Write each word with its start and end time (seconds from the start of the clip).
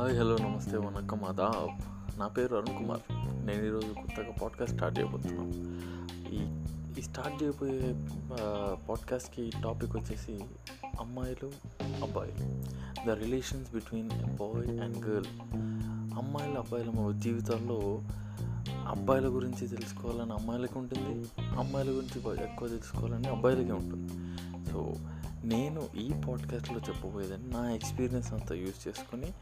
Hi 0.00 0.18
hello 0.18 0.36
నమస్తే 0.36 0.76
వనక్క 0.76 1.14
ఆదాబ్. 1.14 2.18
నా 2.18 2.28
పేరు 2.28 2.56
అరుణ్ 2.56 2.78
కుమార్. 2.78 3.00
నేను 3.46 3.66
ఈరోజు 3.66 3.86
కొత్తగా 3.86 4.32
పాడ్కాస్ట్ 4.42 4.76
స్టార్ట్ 4.76 4.98
చేయబోతున్నాను 4.98 5.48
ఈ 6.28 6.64
ఈ 7.00 7.02
స్టార్ట్ 7.02 7.42
చేయబోయే 7.42 8.08
పాడ్కాస్ట్కి 8.88 9.52
టాపిక్ 9.64 9.96
వచ్చేసి 9.96 10.40
అమ్మాయిలు 11.00 11.52
అబ్బాయిలు. 12.02 12.64
The 13.08 13.10
relations 13.10 13.72
between 13.72 14.08
boy 14.08 14.80
and 14.80 15.06
girl. 15.06 15.40
అమ్మాయిల 16.18 16.58
అబ్బాయిల 16.58 17.18
జీవితాల్లో 17.18 18.02
అబ్బాయిల 18.88 19.26
గురించి 19.26 19.68
తెలుసుకోవాలని 19.68 20.32
అమ్మాయిలకి 20.32 20.78
ఉంటుంది 20.78 21.28
అమ్మాయిల 21.58 21.90
గురించి 21.90 22.44
ఎక్కువ 22.44 22.68
తెలుసుకోవాలని 22.68 23.28
అబ్బాయిలకే 23.28 23.72
ఉంటుంది. 23.72 24.12
సో 24.70 24.92
నేను 25.44 25.82
ఈ 25.96 26.10
పాడ్కాస్ట్లో 26.28 26.78
చెప్పబోయేదని 26.78 27.50
నా 27.50 27.70
ఎక్స్పీరియన్స్ 27.70 28.32
అంతా 28.32 28.54
యూజ్ 28.54 28.88
చేసుకొని 28.88 29.32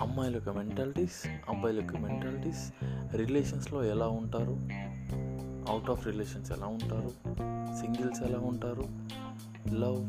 అమ్మాయిల 0.00 0.34
యొక్క 0.34 0.48
మెంటాలిటీస్ 0.48 1.26
అబ్బాయిల 1.26 1.76
యొక్క 1.76 1.96
మెంటాలిటీస్ 1.96 2.72
రిలేషన్స్లో 3.16 3.84
ఎలా 3.84 4.08
ఉంటారు? 4.08 4.58
అవుట్ 5.72 5.90
ఆఫ్ 5.90 6.06
రిలేషన్స్ 6.06 6.52
ఎలా 6.52 6.66
ఉంటారు? 6.66 7.08
సింగిల్స్ 7.76 8.22
ఎలా 8.22 8.38
ఉంటారు? 8.38 8.84
లవ్ 9.74 10.02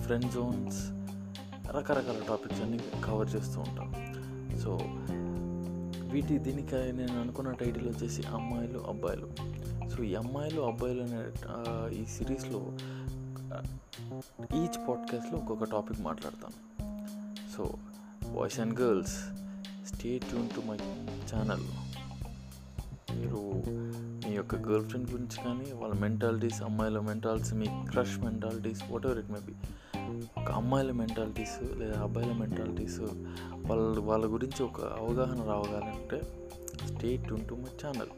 ఫ్రెండ్ 0.00 0.32
జోన్స్ 0.32 0.90
రకరకాల 1.76 2.22
టాపిక్స్ 2.28 2.60
అన్ని 2.60 2.78
కవర్ 3.04 3.34
చేస్తూ 3.36 3.60
ఉంటాం. 3.60 3.90
సో 4.58 4.78
వీటి 6.10 6.38
దీనికి 6.38 6.74
నేను 6.74 7.20
అనుకున్న 7.20 7.50
టైటిల్ 7.50 7.88
వచ్చేసి 7.88 8.22
అమ్మాయిలు 8.22 8.78
అబ్బాయిలు. 8.78 9.28
సో 9.90 10.02
ఈ 10.02 10.14
అమ్మాయిలు 10.14 10.60
అబ్బాయిలు 10.60 11.02
అనే 11.02 11.20
ఈ 11.96 12.04
సిరీస్లో 12.06 12.58
ఈచ్ 14.62 14.88
పాడ్కాస్ట్లో 14.88 15.38
ఒక్కొక్క 15.38 15.64
టాపిక్ 15.64 16.00
మాట్లాడతాను. 16.00 16.56
So 17.56 17.70
boys 18.26 18.58
and 18.60 18.74
girls 18.80 19.16
stay 19.86 20.10
tune 20.18 20.48
to 20.48 20.60
my 20.60 20.76
channel 21.30 21.66
మీరు 23.12 23.40
మీ 24.22 24.32
యొక్క 24.34 24.56
గర్ల్ 24.66 24.86
ఫ్రెండ్ 24.88 25.08
గురించి 25.12 25.38
కానీ 25.44 25.66
వాళ్ళ 25.72 25.94
మెంటాలిటీస్ 26.00 26.60
అమ్మాయిల 26.62 27.00
mentalities 27.00 27.54
me 27.54 27.68
crush 27.90 28.16
mentalities 28.24 28.82
whatever 29.06 29.18
it 29.18 29.30
may 29.30 29.40
be 29.46 29.54
ఒక 30.40 30.48
అమ్మాయిల 30.52 30.92
మెంటాలిటీస్ 30.92 31.56
లేదా 31.80 31.98
అబ్బాయిల 32.02 32.32
మెంటాలిటీస్ 32.32 33.00
వాళ్ళ 33.66 33.98
వాళ్ళ 34.00 34.24
గురించి 34.26 34.62
ఒక 34.62 34.80
అవగాహన 34.98 35.40
రావాలంటే 35.48 36.20
stay 36.86 37.10
tune 37.16 37.46
to 37.48 37.54
my 37.54 37.72
channel 37.82 38.12